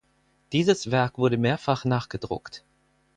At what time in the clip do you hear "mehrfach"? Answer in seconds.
1.37-1.85